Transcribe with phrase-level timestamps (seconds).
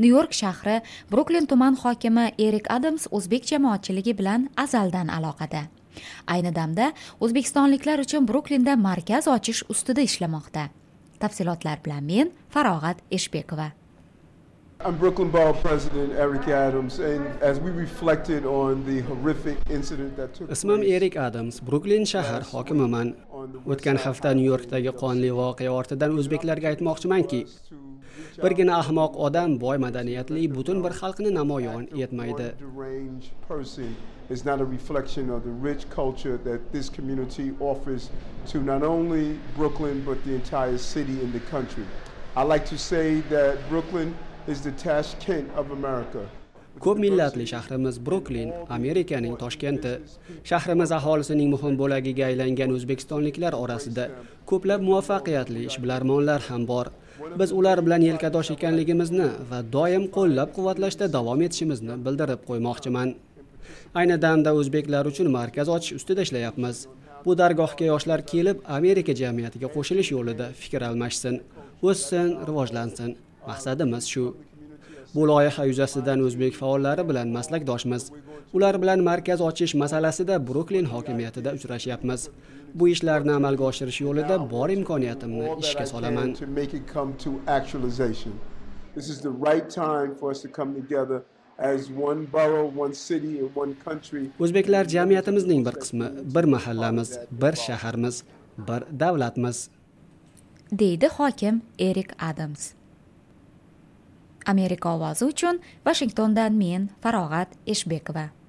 [0.00, 0.76] nyu york shahri
[1.12, 5.62] bruklin tuman hokimi erik adams o'zbek jamoatchiligi bilan azaldan aloqada.
[6.26, 10.62] Ayni damda o'zbekistonliklar uchun bruklinda markaz ochish ustida ishlamoqda.
[11.20, 13.68] Tafsilotlar bilan men farog'at eshbekova.
[14.82, 20.32] I'm Brooklyn Borough President Eric Adams, and as we reflected on the horrific incident that
[20.32, 23.12] took Ismim Erik Adams, Brooklyn shahar hokimiman.
[23.66, 27.40] O'tgan hafta Nyu-Yorkdagi qonli voqea ortidan o'zbeklarga aytmoqchimanki,
[28.42, 32.48] birgina ahmoq odam boy madaniyatli butun bir xalqni namoyon etmaydi.
[34.30, 38.10] is not a reflection of the rich culture that this community offers
[38.46, 41.84] to not only Brooklyn but the entire city and the country.
[42.36, 44.14] I like to say that Brooklyn
[44.46, 46.28] is the Tashkent of America.
[46.78, 49.92] Ko'p millatli shahrimiz Bruklin, Amerikaning Toshkenti.
[50.50, 54.04] Shahrimiz aholisining muhim bo'lagiga aylangan o'zbekistonliklar orasida
[54.50, 56.86] ko'plab muvaffaqiyatli ishbilarmonlar ham bor.
[57.40, 63.14] Biz ular bilan yelkadosh ekanligimizni va doim qo'llab-quvvatlashda davom etishimizni bildirib qo'ymoqchiman.
[64.00, 66.76] Ayni damda o'zbeklar uchun markaz ochish ustida ishlayapmiz.
[67.24, 71.34] Bu dargohga yoshlar kelib, Amerika jamiyatiga qo'shilish yo'lida fikr almashsin,
[71.88, 73.10] o'ssin, rivojlansin.
[73.48, 74.24] Maqsadimiz shu.
[75.14, 78.12] Bu loyiha yuzasidan o'zbek faollari bilan maslakdoshmiz.
[78.52, 82.28] Ular bilan markaz ochish masalasida Bruklin hokimiyatida uchrashyapmiz.
[82.74, 86.34] Bu ishlarni amalga oshirish yo'lida bor imkoniyatimni ishga solaman.
[88.94, 91.22] This is the right time for us to come together
[91.58, 94.24] as one borough, one city and one country.
[94.40, 98.24] O'zbeklar jamiyatimizning bir qismi, bir mahallamiz, bir shaharmiz,
[98.58, 99.68] bir davlatmiz.
[100.72, 102.72] deydi hokim erik adams
[104.46, 108.39] amerika ovozi uchun vashingtondan men farog'at eshbekova.